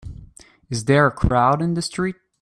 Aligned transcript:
Is 0.71 0.85
there 0.85 1.05
a 1.05 1.11
crowd 1.11 1.61
in 1.61 1.75
the 1.75 1.81
street? 1.83 2.15